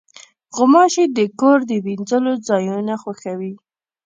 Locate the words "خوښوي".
3.01-3.53